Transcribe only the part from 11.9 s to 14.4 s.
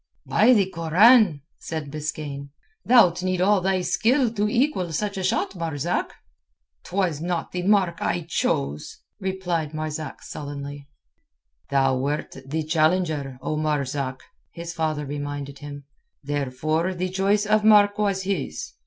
wert the challenger, O Marzak,"